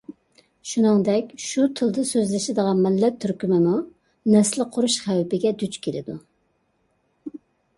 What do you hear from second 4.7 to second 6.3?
قۇرۇش خەۋپىگە دۇچ كېلىدۇ.